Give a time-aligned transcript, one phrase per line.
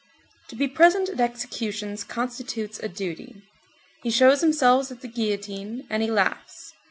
[0.47, 3.43] To be present at executions constitutes a duty.
[4.01, 6.73] He shows himself at the guillotine, and he laughs.